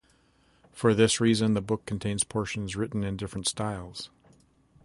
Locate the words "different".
3.17-3.45